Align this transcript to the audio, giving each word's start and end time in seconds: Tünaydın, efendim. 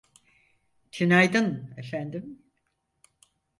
Tünaydın, 0.91 1.73
efendim. 1.77 2.41